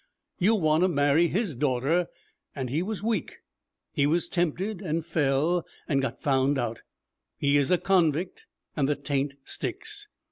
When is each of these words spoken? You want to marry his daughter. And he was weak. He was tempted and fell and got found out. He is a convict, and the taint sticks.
You 0.39 0.55
want 0.55 0.81
to 0.81 0.87
marry 0.87 1.27
his 1.27 1.53
daughter. 1.55 2.07
And 2.55 2.71
he 2.71 2.81
was 2.81 3.03
weak. 3.03 3.41
He 3.93 4.07
was 4.07 4.27
tempted 4.27 4.81
and 4.81 5.05
fell 5.05 5.63
and 5.87 6.01
got 6.01 6.23
found 6.23 6.57
out. 6.57 6.81
He 7.37 7.55
is 7.55 7.69
a 7.69 7.77
convict, 7.77 8.47
and 8.75 8.89
the 8.89 8.95
taint 8.95 9.35
sticks. 9.43 10.07